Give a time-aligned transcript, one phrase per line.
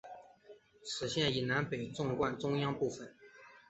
[0.83, 3.15] 此线以南北纵贯中央部分。